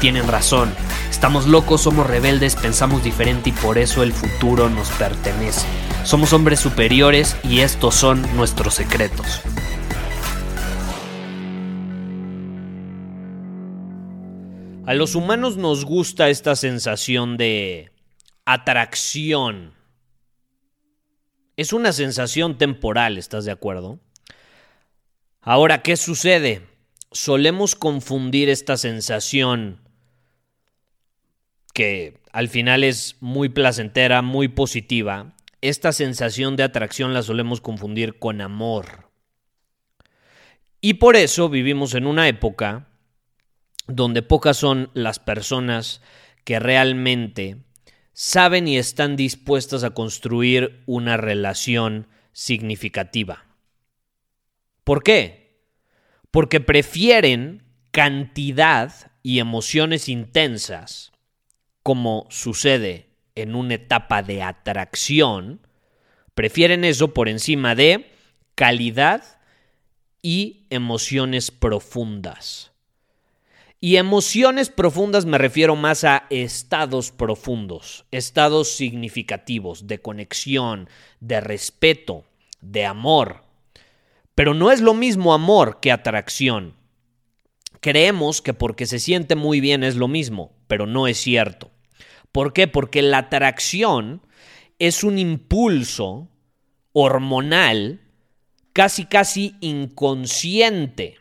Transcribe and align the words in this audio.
tienen 0.00 0.26
razón. 0.26 0.74
Estamos 1.10 1.46
locos, 1.46 1.82
somos 1.82 2.06
rebeldes, 2.06 2.56
pensamos 2.56 3.04
diferente 3.04 3.50
y 3.50 3.52
por 3.52 3.76
eso 3.76 4.02
el 4.02 4.12
futuro 4.12 4.70
nos 4.70 4.90
pertenece. 4.92 5.66
Somos 6.04 6.32
hombres 6.32 6.58
superiores 6.58 7.36
y 7.44 7.60
estos 7.60 7.94
son 7.94 8.22
nuestros 8.34 8.74
secretos. 8.74 9.42
A 14.86 14.94
los 14.94 15.14
humanos 15.14 15.56
nos 15.58 15.84
gusta 15.84 16.30
esta 16.30 16.56
sensación 16.56 17.36
de 17.36 17.92
atracción. 18.46 19.74
Es 21.56 21.72
una 21.74 21.92
sensación 21.92 22.56
temporal, 22.56 23.18
¿estás 23.18 23.44
de 23.44 23.52
acuerdo? 23.52 24.00
Ahora, 25.42 25.82
¿qué 25.82 25.96
sucede? 25.96 26.66
Solemos 27.12 27.74
confundir 27.74 28.48
esta 28.48 28.76
sensación 28.76 29.89
que 31.80 32.20
al 32.30 32.50
final 32.50 32.84
es 32.84 33.16
muy 33.20 33.48
placentera, 33.48 34.20
muy 34.20 34.48
positiva. 34.48 35.34
Esta 35.62 35.92
sensación 35.92 36.54
de 36.54 36.62
atracción 36.62 37.14
la 37.14 37.22
solemos 37.22 37.62
confundir 37.62 38.18
con 38.18 38.42
amor. 38.42 39.10
Y 40.82 40.94
por 40.94 41.16
eso 41.16 41.48
vivimos 41.48 41.94
en 41.94 42.06
una 42.06 42.28
época 42.28 42.90
donde 43.86 44.20
pocas 44.20 44.58
son 44.58 44.90
las 44.92 45.20
personas 45.20 46.02
que 46.44 46.58
realmente 46.58 47.64
saben 48.12 48.68
y 48.68 48.76
están 48.76 49.16
dispuestas 49.16 49.82
a 49.82 49.94
construir 49.94 50.82
una 50.84 51.16
relación 51.16 52.08
significativa. 52.32 53.46
¿Por 54.84 55.02
qué? 55.02 55.64
Porque 56.30 56.60
prefieren 56.60 57.62
cantidad 57.90 59.12
y 59.22 59.38
emociones 59.38 60.10
intensas, 60.10 61.10
como 61.82 62.26
sucede 62.30 63.08
en 63.34 63.54
una 63.54 63.74
etapa 63.74 64.22
de 64.22 64.42
atracción, 64.42 65.60
prefieren 66.34 66.84
eso 66.84 67.14
por 67.14 67.28
encima 67.28 67.74
de 67.74 68.10
calidad 68.54 69.40
y 70.22 70.66
emociones 70.70 71.50
profundas. 71.50 72.72
Y 73.82 73.96
emociones 73.96 74.68
profundas 74.68 75.24
me 75.24 75.38
refiero 75.38 75.74
más 75.74 76.04
a 76.04 76.26
estados 76.28 77.10
profundos, 77.10 78.04
estados 78.10 78.76
significativos 78.76 79.86
de 79.86 80.02
conexión, 80.02 80.90
de 81.20 81.40
respeto, 81.40 82.24
de 82.60 82.84
amor. 82.84 83.42
Pero 84.34 84.52
no 84.52 84.70
es 84.70 84.82
lo 84.82 84.92
mismo 84.92 85.32
amor 85.32 85.80
que 85.80 85.92
atracción. 85.92 86.74
Creemos 87.80 88.42
que 88.42 88.52
porque 88.52 88.84
se 88.84 88.98
siente 88.98 89.34
muy 89.34 89.60
bien 89.60 89.82
es 89.82 89.96
lo 89.96 90.08
mismo, 90.08 90.52
pero 90.66 90.84
no 90.86 91.06
es 91.06 91.16
cierto. 91.16 91.70
¿Por 92.32 92.52
qué? 92.52 92.68
Porque 92.68 93.02
la 93.02 93.18
atracción 93.18 94.22
es 94.78 95.04
un 95.04 95.18
impulso 95.18 96.28
hormonal 96.92 98.00
casi 98.72 99.04
casi 99.04 99.56
inconsciente 99.60 101.18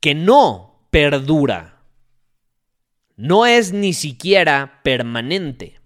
que 0.00 0.14
no 0.14 0.86
perdura, 0.90 1.82
no 3.16 3.46
es 3.46 3.72
ni 3.72 3.92
siquiera 3.92 4.80
permanente. 4.82 5.80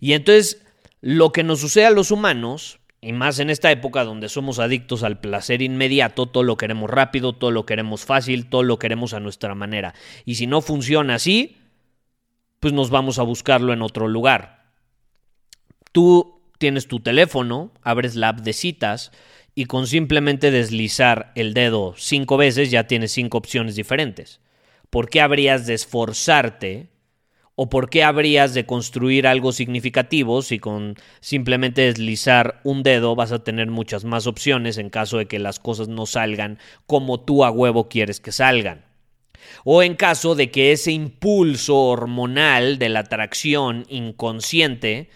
Y 0.00 0.14
entonces 0.14 0.64
lo 1.00 1.32
que 1.32 1.42
nos 1.42 1.60
sucede 1.60 1.86
a 1.86 1.90
los 1.90 2.10
humanos, 2.10 2.80
y 3.04 3.12
más 3.12 3.40
en 3.40 3.50
esta 3.50 3.72
época 3.72 4.04
donde 4.04 4.28
somos 4.28 4.60
adictos 4.60 5.02
al 5.02 5.18
placer 5.18 5.60
inmediato, 5.60 6.26
todo 6.26 6.44
lo 6.44 6.56
queremos 6.56 6.88
rápido, 6.88 7.32
todo 7.32 7.50
lo 7.50 7.66
queremos 7.66 8.04
fácil, 8.04 8.48
todo 8.48 8.62
lo 8.62 8.78
queremos 8.78 9.12
a 9.12 9.18
nuestra 9.18 9.56
manera. 9.56 9.92
Y 10.24 10.36
si 10.36 10.46
no 10.46 10.62
funciona 10.62 11.16
así, 11.16 11.56
pues 12.60 12.72
nos 12.72 12.90
vamos 12.90 13.18
a 13.18 13.24
buscarlo 13.24 13.72
en 13.72 13.82
otro 13.82 14.06
lugar. 14.06 14.70
Tú 15.90 16.42
tienes 16.58 16.86
tu 16.86 17.00
teléfono, 17.00 17.72
abres 17.82 18.14
la 18.14 18.28
app 18.28 18.38
de 18.38 18.52
citas 18.52 19.10
y 19.56 19.64
con 19.64 19.88
simplemente 19.88 20.52
deslizar 20.52 21.32
el 21.34 21.54
dedo 21.54 21.94
cinco 21.96 22.36
veces 22.36 22.70
ya 22.70 22.86
tienes 22.86 23.10
cinco 23.10 23.36
opciones 23.36 23.74
diferentes. 23.74 24.40
¿Por 24.90 25.08
qué 25.08 25.20
habrías 25.20 25.66
de 25.66 25.74
esforzarte 25.74 26.92
o 27.54 27.68
por 27.68 27.90
qué 27.90 28.02
habrías 28.02 28.54
de 28.54 28.66
construir 28.66 29.26
algo 29.26 29.52
significativo 29.52 30.42
si 30.42 30.58
con 30.58 30.96
simplemente 31.20 31.82
deslizar 31.82 32.60
un 32.64 32.82
dedo 32.82 33.14
vas 33.14 33.32
a 33.32 33.44
tener 33.44 33.70
muchas 33.70 34.04
más 34.04 34.26
opciones 34.26 34.78
en 34.78 34.90
caso 34.90 35.18
de 35.18 35.26
que 35.26 35.38
las 35.38 35.58
cosas 35.58 35.88
no 35.88 36.06
salgan 36.06 36.58
como 36.86 37.20
tú 37.20 37.44
a 37.44 37.50
huevo 37.50 37.88
quieres 37.88 38.20
que 38.20 38.32
salgan? 38.32 38.84
O 39.64 39.82
en 39.82 39.96
caso 39.96 40.34
de 40.34 40.50
que 40.50 40.72
ese 40.72 40.92
impulso 40.92 41.76
hormonal 41.76 42.78
de 42.78 42.88
la 42.88 43.00
atracción 43.00 43.84
inconsciente 43.88 45.10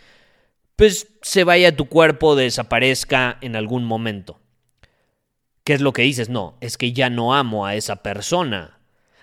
pues 0.77 1.09
se 1.23 1.43
vaya 1.43 1.71
a 1.71 1.77
tu 1.77 1.87
cuerpo, 1.89 2.37
desaparezca 2.37 3.39
en 3.41 3.57
algún 3.57 3.85
momento. 3.85 4.39
¿Qué 5.65 5.73
es 5.73 5.81
lo 5.81 5.93
que 5.93 6.03
dices? 6.03 6.29
No, 6.29 6.57
es 6.61 6.77
que 6.77 6.93
ya 6.93 7.11
no 7.11 7.35
amo 7.35 7.67
a 7.67 7.75
esa 7.75 7.97
persona. 8.03 8.76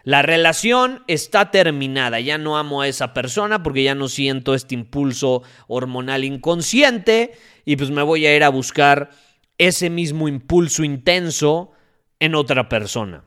La 0.04 0.22
relación 0.22 1.04
está 1.08 1.50
terminada, 1.50 2.20
ya 2.20 2.38
no 2.38 2.58
amo 2.58 2.82
a 2.82 2.88
esa 2.88 3.14
persona 3.14 3.64
porque 3.64 3.84
ya 3.84 3.96
no 3.96 4.10
siento 4.10 4.54
este 4.54 4.76
impulso 4.76 5.44
hormonal 5.68 6.26
inconsciente 6.26 7.34
y 7.64 7.78
pues 7.78 7.90
me 7.90 8.04
voy 8.04 8.26
a 8.26 8.36
ir 8.36 8.44
a 8.44 8.50
buscar 8.50 9.12
ese 9.58 9.90
mismo 9.90 10.28
impulso 10.28 10.84
intenso 10.84 11.72
en 12.20 12.36
otra 12.36 12.68
persona. 12.68 13.24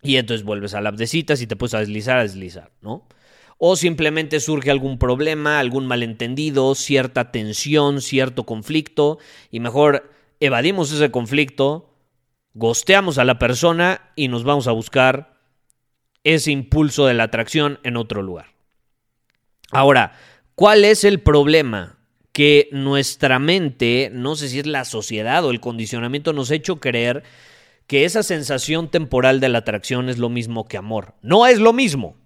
Y 0.00 0.16
entonces 0.16 0.44
vuelves 0.44 0.72
a 0.74 0.80
la 0.80 0.92
de 0.92 1.06
citas 1.06 1.42
y 1.42 1.46
te 1.46 1.56
puedes 1.56 1.74
a 1.74 1.80
deslizar, 1.80 2.18
a 2.18 2.22
deslizar, 2.22 2.72
¿no? 2.80 3.06
o 3.64 3.76
simplemente 3.76 4.40
surge 4.40 4.72
algún 4.72 4.98
problema, 4.98 5.60
algún 5.60 5.86
malentendido, 5.86 6.74
cierta 6.74 7.30
tensión, 7.30 8.00
cierto 8.00 8.42
conflicto, 8.44 9.18
y 9.52 9.60
mejor 9.60 10.10
evadimos 10.40 10.90
ese 10.90 11.12
conflicto, 11.12 11.94
gosteamos 12.54 13.18
a 13.18 13.24
la 13.24 13.38
persona 13.38 14.10
y 14.16 14.26
nos 14.26 14.42
vamos 14.42 14.66
a 14.66 14.72
buscar 14.72 15.31
ese 16.24 16.50
impulso 16.50 17.06
de 17.06 17.14
la 17.14 17.24
atracción 17.24 17.78
en 17.82 17.96
otro 17.96 18.22
lugar. 18.22 18.46
Ahora, 19.70 20.12
¿cuál 20.54 20.84
es 20.84 21.04
el 21.04 21.20
problema? 21.20 21.98
Que 22.32 22.68
nuestra 22.72 23.38
mente, 23.38 24.10
no 24.12 24.36
sé 24.36 24.48
si 24.48 24.58
es 24.58 24.66
la 24.66 24.84
sociedad 24.84 25.44
o 25.44 25.50
el 25.50 25.60
condicionamiento, 25.60 26.32
nos 26.32 26.50
ha 26.50 26.54
hecho 26.54 26.80
creer 26.80 27.24
que 27.86 28.04
esa 28.04 28.22
sensación 28.22 28.90
temporal 28.90 29.40
de 29.40 29.48
la 29.48 29.58
atracción 29.58 30.08
es 30.08 30.18
lo 30.18 30.28
mismo 30.28 30.66
que 30.66 30.76
amor. 30.76 31.14
No 31.20 31.46
es 31.46 31.58
lo 31.58 31.72
mismo. 31.72 32.16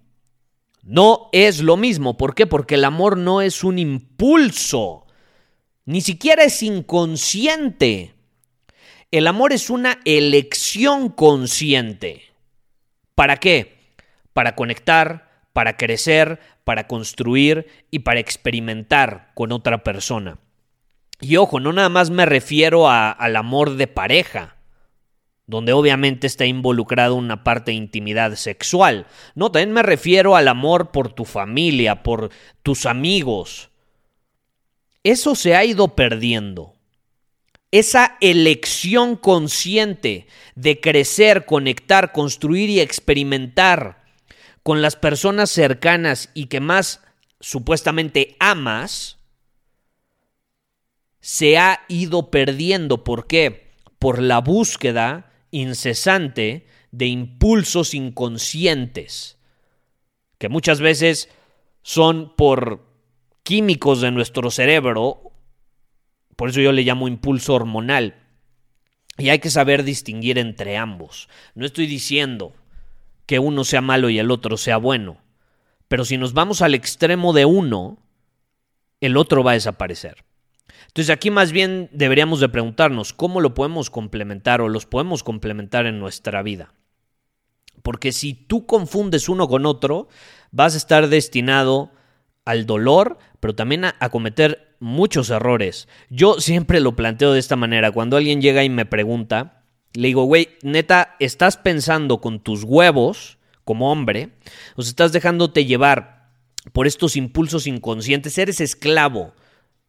No 0.83 1.29
es 1.33 1.61
lo 1.61 1.75
mismo. 1.75 2.17
¿Por 2.17 2.35
qué? 2.35 2.47
Porque 2.47 2.75
el 2.75 2.85
amor 2.85 3.17
no 3.17 3.41
es 3.41 3.63
un 3.63 3.79
impulso. 3.79 5.05
Ni 5.83 6.01
siquiera 6.01 6.43
es 6.43 6.63
inconsciente. 6.63 8.13
El 9.11 9.27
amor 9.27 9.51
es 9.51 9.69
una 9.69 9.99
elección 10.05 11.09
consciente. 11.09 12.23
¿Para 13.15 13.37
qué? 13.37 13.76
Para 14.37 14.53
conectar, 14.53 15.47
para 15.51 15.77
crecer, 15.77 16.39
para 16.63 16.85
construir 16.85 17.65
y 17.89 17.99
para 17.99 18.19
experimentar 18.19 19.31
con 19.33 19.51
otra 19.51 19.83
persona. 19.83 20.37
Y 21.19 21.37
ojo, 21.37 21.59
no 21.59 21.73
nada 21.73 21.89
más 21.89 22.11
me 22.11 22.27
refiero 22.27 22.87
al 22.87 23.35
amor 23.35 23.77
de 23.77 23.87
pareja 23.87 24.57
donde 25.47 25.73
obviamente 25.73 26.27
está 26.27 26.45
involucrado 26.45 27.15
una 27.15 27.43
parte 27.43 27.71
de 27.71 27.77
intimidad 27.77 28.35
sexual. 28.35 29.07
No, 29.33 29.51
también 29.51 29.71
me 29.71 29.81
refiero 29.81 30.35
al 30.35 30.49
amor 30.49 30.91
por 30.91 31.11
tu 31.11 31.25
familia, 31.25 32.03
por 32.03 32.29
tus 32.61 32.85
amigos. 32.85 33.71
Eso 35.01 35.33
se 35.33 35.55
ha 35.55 35.65
ido 35.65 35.95
perdiendo. 35.95 36.75
Esa 37.71 38.17
elección 38.21 39.15
consciente 39.15 40.27
de 40.53 40.79
crecer, 40.79 41.45
conectar, 41.45 42.11
construir 42.11 42.69
y 42.69 42.81
experimentar 42.81 43.96
con 44.67 44.81
las 44.81 44.97
personas 44.97 45.49
cercanas 45.49 46.29
y 46.33 46.47
que 46.47 46.59
más 46.59 47.01
supuestamente 47.39 48.35
amas, 48.37 49.17
se 51.21 51.57
ha 51.57 51.85
ido 51.87 52.29
perdiendo. 52.31 53.05
¿Por 53.05 53.27
qué? 53.27 53.71
Por 53.97 54.21
la 54.21 54.41
búsqueda 54.41 55.31
incesante 55.51 56.67
de 56.91 57.05
impulsos 57.05 57.93
inconscientes, 57.93 59.37
que 60.37 60.49
muchas 60.49 60.81
veces 60.81 61.29
son 61.81 62.35
por 62.35 62.85
químicos 63.43 64.01
de 64.01 64.11
nuestro 64.11 64.51
cerebro, 64.51 65.31
por 66.35 66.49
eso 66.49 66.59
yo 66.59 66.73
le 66.73 66.83
llamo 66.83 67.07
impulso 67.07 67.53
hormonal, 67.53 68.15
y 69.17 69.29
hay 69.29 69.39
que 69.39 69.49
saber 69.49 69.85
distinguir 69.85 70.37
entre 70.37 70.75
ambos. 70.75 71.29
No 71.55 71.65
estoy 71.65 71.87
diciendo 71.87 72.53
que 73.27 73.37
uno 73.37 73.63
sea 73.63 73.81
malo 73.81 74.09
y 74.09 74.17
el 74.17 74.31
otro 74.31 74.57
sea 74.57 74.77
bueno, 74.77 75.17
pero 75.87 76.03
si 76.03 76.17
nos 76.17 76.33
vamos 76.33 76.63
al 76.63 76.73
extremo 76.73 77.33
de 77.33 77.45
uno, 77.45 77.99
el 78.99 79.15
otro 79.15 79.43
va 79.43 79.51
a 79.51 79.55
desaparecer. 79.55 80.25
Entonces 80.87 81.13
aquí 81.13 81.29
más 81.29 81.51
bien 81.51 81.89
deberíamos 81.91 82.39
de 82.39 82.49
preguntarnos 82.49 83.13
cómo 83.13 83.39
lo 83.39 83.53
podemos 83.53 83.89
complementar 83.89 84.61
o 84.61 84.69
los 84.69 84.87
podemos 84.87 85.23
complementar 85.23 85.85
en 85.85 85.99
nuestra 85.99 86.41
vida. 86.41 86.73
Porque 87.83 88.11
si 88.11 88.33
tú 88.33 88.65
confundes 88.65 89.29
uno 89.29 89.47
con 89.47 89.65
otro, 89.65 90.07
vas 90.51 90.73
a 90.73 90.77
estar 90.77 91.07
destinado 91.07 91.91
al 92.45 92.65
dolor, 92.65 93.17
pero 93.39 93.55
también 93.55 93.85
a, 93.85 94.09
cometer 94.09 94.75
muchos 94.79 95.29
errores. 95.29 95.87
Yo 96.09 96.39
siempre 96.39 96.79
lo 96.79 96.95
planteo 96.95 97.33
de 97.33 97.39
esta 97.39 97.55
manera. 97.55 97.91
Cuando 97.91 98.17
alguien 98.17 98.41
llega 98.41 98.63
y 98.63 98.69
me 98.69 98.85
pregunta, 98.85 99.56
le 99.93 100.07
digo, 100.07 100.23
güey, 100.25 100.49
neta, 100.61 101.15
¿estás 101.19 101.57
pensando 101.57 102.19
con 102.21 102.39
tus 102.39 102.63
huevos 102.63 103.37
como 103.63 103.91
hombre? 103.91 104.29
¿O 104.75 104.81
estás 104.81 105.11
dejándote 105.11 105.65
llevar 105.65 106.29
por 106.73 106.87
estos 106.87 107.15
impulsos 107.15 107.67
inconscientes? 107.67 108.37
¿Eres 108.37 108.61
esclavo 108.61 109.33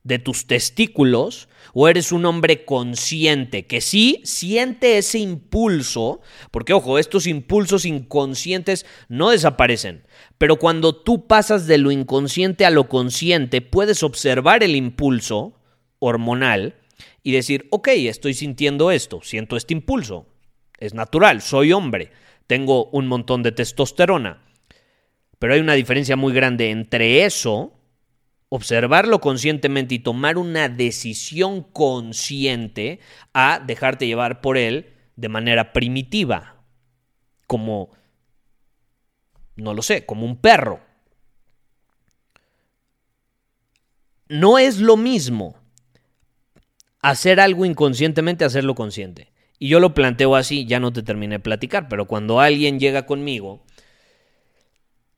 de 0.04 0.18
tus 0.18 0.46
testículos 0.46 1.48
o 1.74 1.86
eres 1.86 2.12
un 2.12 2.24
hombre 2.24 2.64
consciente 2.64 3.66
que 3.66 3.80
sí 3.80 4.20
siente 4.24 4.96
ese 4.96 5.18
impulso, 5.18 6.20
porque 6.50 6.72
ojo, 6.72 6.98
estos 6.98 7.26
impulsos 7.26 7.84
inconscientes 7.84 8.86
no 9.08 9.30
desaparecen, 9.30 10.04
pero 10.38 10.56
cuando 10.56 10.96
tú 10.96 11.26
pasas 11.26 11.66
de 11.66 11.78
lo 11.78 11.90
inconsciente 11.90 12.64
a 12.64 12.70
lo 12.70 12.88
consciente, 12.88 13.60
puedes 13.60 14.02
observar 14.02 14.62
el 14.62 14.76
impulso 14.76 15.54
hormonal 15.98 16.74
y 17.22 17.32
decir, 17.32 17.66
ok, 17.70 17.88
estoy 17.88 18.34
sintiendo 18.34 18.90
esto, 18.90 19.20
siento 19.22 19.56
este 19.56 19.74
impulso, 19.74 20.26
es 20.78 20.94
natural, 20.94 21.42
soy 21.42 21.72
hombre, 21.72 22.10
tengo 22.46 22.86
un 22.90 23.06
montón 23.06 23.42
de 23.42 23.52
testosterona, 23.52 24.42
pero 25.38 25.54
hay 25.54 25.60
una 25.60 25.74
diferencia 25.74 26.16
muy 26.16 26.32
grande 26.32 26.70
entre 26.70 27.24
eso, 27.24 27.74
observarlo 28.48 29.20
conscientemente 29.20 29.96
y 29.96 29.98
tomar 29.98 30.38
una 30.38 30.68
decisión 30.68 31.62
consciente 31.62 33.00
a 33.34 33.62
dejarte 33.64 34.06
llevar 34.06 34.40
por 34.40 34.56
él 34.56 34.94
de 35.16 35.28
manera 35.28 35.72
primitiva, 35.72 36.62
como, 37.46 37.90
no 39.56 39.74
lo 39.74 39.82
sé, 39.82 40.06
como 40.06 40.24
un 40.24 40.36
perro. 40.36 40.80
No 44.28 44.58
es 44.58 44.78
lo 44.78 44.96
mismo 44.96 45.56
hacer 47.00 47.40
algo 47.40 47.64
inconscientemente, 47.64 48.44
hacerlo 48.44 48.74
consciente. 48.74 49.32
Y 49.58 49.68
yo 49.68 49.80
lo 49.80 49.94
planteo 49.94 50.36
así, 50.36 50.66
ya 50.66 50.80
no 50.80 50.92
te 50.92 51.02
terminé 51.02 51.36
de 51.36 51.40
platicar, 51.40 51.88
pero 51.88 52.06
cuando 52.06 52.40
alguien 52.40 52.78
llega 52.78 53.06
conmigo 53.06 53.64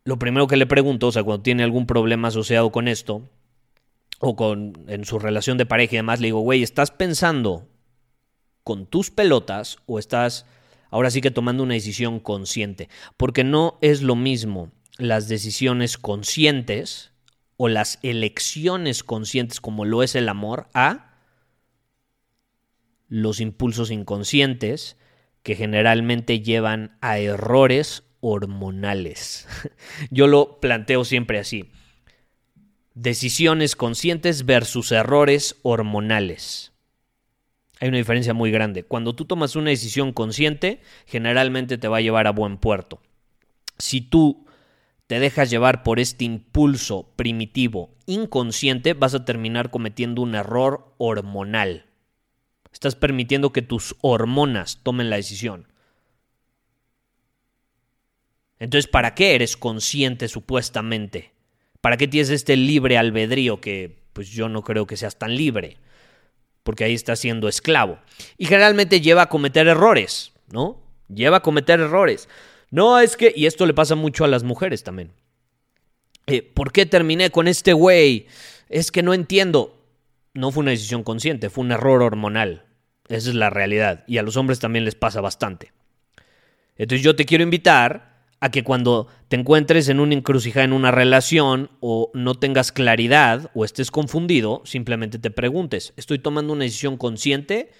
lo 0.04 0.18
primero 0.18 0.46
que 0.46 0.56
le 0.56 0.66
pregunto, 0.66 1.08
o 1.08 1.12
sea, 1.12 1.22
cuando 1.22 1.42
tiene 1.42 1.62
algún 1.62 1.86
problema 1.86 2.28
asociado 2.28 2.72
con 2.72 2.88
esto, 2.88 3.28
o 4.18 4.36
con 4.36 4.84
en 4.86 5.04
su 5.04 5.18
relación 5.18 5.58
de 5.58 5.66
pareja 5.66 5.94
y 5.94 5.96
demás, 5.96 6.20
le 6.20 6.28
digo, 6.28 6.40
güey, 6.40 6.62
¿estás 6.62 6.90
pensando 6.90 7.68
con 8.62 8.86
tus 8.86 9.10
pelotas 9.10 9.78
o 9.86 9.98
estás 9.98 10.46
ahora 10.90 11.10
sí 11.10 11.20
que 11.20 11.30
tomando 11.30 11.62
una 11.62 11.74
decisión 11.74 12.20
consciente? 12.20 12.88
Porque 13.16 13.44
no 13.44 13.78
es 13.80 14.02
lo 14.02 14.16
mismo 14.16 14.70
las 14.98 15.28
decisiones 15.28 15.96
conscientes 15.96 17.12
o 17.56 17.68
las 17.68 17.98
elecciones 18.02 19.02
conscientes 19.02 19.60
como 19.60 19.86
lo 19.86 20.02
es 20.02 20.14
el 20.14 20.28
amor 20.28 20.68
a 20.74 21.09
los 23.10 23.40
impulsos 23.40 23.90
inconscientes 23.90 24.96
que 25.42 25.56
generalmente 25.56 26.40
llevan 26.40 26.96
a 27.02 27.18
errores 27.18 28.04
hormonales. 28.20 29.46
Yo 30.10 30.26
lo 30.26 30.60
planteo 30.60 31.04
siempre 31.04 31.38
así. 31.38 31.70
Decisiones 32.94 33.76
conscientes 33.76 34.46
versus 34.46 34.92
errores 34.92 35.56
hormonales. 35.62 36.72
Hay 37.80 37.88
una 37.88 37.98
diferencia 37.98 38.34
muy 38.34 38.50
grande. 38.50 38.84
Cuando 38.84 39.14
tú 39.14 39.24
tomas 39.24 39.56
una 39.56 39.70
decisión 39.70 40.12
consciente, 40.12 40.80
generalmente 41.06 41.78
te 41.78 41.88
va 41.88 41.96
a 41.96 42.02
llevar 42.02 42.26
a 42.26 42.32
buen 42.32 42.58
puerto. 42.58 43.00
Si 43.78 44.02
tú 44.02 44.46
te 45.06 45.18
dejas 45.18 45.50
llevar 45.50 45.82
por 45.82 45.98
este 45.98 46.24
impulso 46.24 47.10
primitivo 47.16 47.90
inconsciente, 48.06 48.92
vas 48.92 49.14
a 49.14 49.24
terminar 49.24 49.70
cometiendo 49.70 50.22
un 50.22 50.34
error 50.34 50.94
hormonal. 50.98 51.89
Estás 52.72 52.94
permitiendo 52.94 53.52
que 53.52 53.62
tus 53.62 53.96
hormonas 54.00 54.80
tomen 54.82 55.10
la 55.10 55.16
decisión. 55.16 55.66
Entonces, 58.58 58.90
¿para 58.90 59.14
qué 59.14 59.34
eres 59.34 59.56
consciente 59.56 60.28
supuestamente? 60.28 61.32
¿Para 61.80 61.96
qué 61.96 62.06
tienes 62.06 62.30
este 62.30 62.56
libre 62.56 62.98
albedrío 62.98 63.60
que 63.60 63.98
pues 64.12 64.28
yo 64.28 64.48
no 64.48 64.62
creo 64.62 64.86
que 64.86 64.98
seas 64.98 65.18
tan 65.18 65.34
libre? 65.34 65.78
Porque 66.62 66.84
ahí 66.84 66.94
estás 66.94 67.18
siendo 67.18 67.48
esclavo. 67.48 67.98
Y 68.36 68.44
generalmente 68.44 69.00
lleva 69.00 69.22
a 69.22 69.28
cometer 69.28 69.66
errores, 69.66 70.32
¿no? 70.50 70.78
Lleva 71.08 71.38
a 71.38 71.42
cometer 71.42 71.80
errores. 71.80 72.28
No, 72.70 73.00
es 73.00 73.16
que, 73.16 73.32
y 73.34 73.46
esto 73.46 73.64
le 73.66 73.74
pasa 73.74 73.94
mucho 73.94 74.24
a 74.24 74.28
las 74.28 74.44
mujeres 74.44 74.84
también. 74.84 75.12
Eh, 76.26 76.42
¿Por 76.42 76.70
qué 76.70 76.86
terminé 76.86 77.30
con 77.30 77.48
este 77.48 77.72
güey? 77.72 78.26
Es 78.68 78.92
que 78.92 79.02
no 79.02 79.14
entiendo. 79.14 79.79
No 80.34 80.50
fue 80.50 80.62
una 80.62 80.70
decisión 80.70 81.02
consciente, 81.02 81.50
fue 81.50 81.64
un 81.64 81.72
error 81.72 82.02
hormonal. 82.02 82.64
Esa 83.08 83.30
es 83.30 83.34
la 83.34 83.50
realidad. 83.50 84.04
Y 84.06 84.18
a 84.18 84.22
los 84.22 84.36
hombres 84.36 84.60
también 84.60 84.84
les 84.84 84.94
pasa 84.94 85.20
bastante. 85.20 85.72
Entonces 86.76 87.04
yo 87.04 87.16
te 87.16 87.26
quiero 87.26 87.44
invitar 87.44 88.10
a 88.40 88.50
que 88.50 88.64
cuando 88.64 89.08
te 89.28 89.36
encuentres 89.36 89.88
en 89.88 90.00
una 90.00 90.14
encrucijada 90.14 90.64
en 90.64 90.72
una 90.72 90.90
relación 90.90 91.70
o 91.80 92.10
no 92.14 92.36
tengas 92.36 92.72
claridad 92.72 93.50
o 93.54 93.64
estés 93.64 93.90
confundido, 93.90 94.62
simplemente 94.64 95.18
te 95.18 95.30
preguntes, 95.30 95.92
¿estoy 95.96 96.18
tomando 96.18 96.54
una 96.54 96.64
decisión 96.64 96.96
consciente 96.96 97.70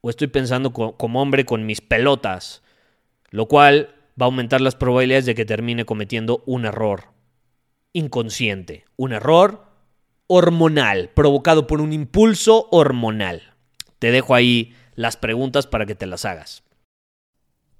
o 0.00 0.10
estoy 0.10 0.28
pensando 0.28 0.72
como 0.72 1.20
hombre 1.20 1.44
con 1.44 1.66
mis 1.66 1.80
pelotas? 1.80 2.62
Lo 3.30 3.48
cual 3.48 3.96
va 4.20 4.26
a 4.26 4.28
aumentar 4.28 4.60
las 4.60 4.76
probabilidades 4.76 5.26
de 5.26 5.34
que 5.34 5.44
termine 5.44 5.84
cometiendo 5.84 6.44
un 6.46 6.66
error 6.66 7.16
inconsciente, 7.92 8.84
un 8.96 9.12
error 9.12 9.65
hormonal, 10.26 11.10
provocado 11.14 11.66
por 11.66 11.80
un 11.80 11.92
impulso 11.92 12.68
hormonal. 12.70 13.54
Te 13.98 14.10
dejo 14.10 14.34
ahí 14.34 14.74
las 14.94 15.16
preguntas 15.16 15.66
para 15.66 15.86
que 15.86 15.94
te 15.94 16.06
las 16.06 16.24
hagas. 16.24 16.62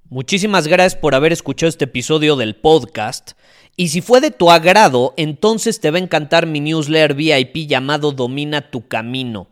Muchísimas 0.08 0.68
gracias 0.68 0.94
por 0.94 1.16
haber 1.16 1.32
escuchado 1.32 1.68
este 1.68 1.86
episodio 1.86 2.36
del 2.36 2.54
podcast. 2.54 3.32
Y 3.76 3.88
si 3.88 4.00
fue 4.00 4.20
de 4.20 4.30
tu 4.30 4.52
agrado, 4.52 5.14
entonces 5.16 5.80
te 5.80 5.90
va 5.90 5.98
a 5.98 6.00
encantar 6.00 6.46
mi 6.46 6.60
newsletter 6.60 7.14
VIP 7.14 7.66
llamado 7.66 8.12
Domina 8.12 8.70
tu 8.70 8.86
Camino. 8.86 9.48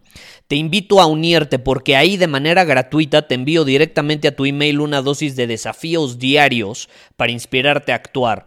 Te 0.46 0.54
invito 0.54 1.00
a 1.00 1.06
unirte 1.06 1.58
porque 1.58 1.96
ahí 1.96 2.16
de 2.16 2.28
manera 2.28 2.64
gratuita 2.64 3.26
te 3.26 3.34
envío 3.34 3.64
directamente 3.64 4.28
a 4.28 4.36
tu 4.36 4.44
email 4.44 4.80
una 4.80 5.02
dosis 5.02 5.34
de 5.34 5.48
desafíos 5.48 6.20
diarios 6.20 6.88
para 7.16 7.32
inspirarte 7.32 7.90
a 7.90 7.96
actuar. 7.96 8.46